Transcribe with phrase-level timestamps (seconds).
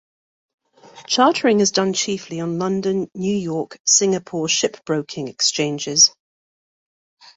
[1.05, 6.11] Chartering is done chiefly on London, New York, Singapore shipbroking exchanges.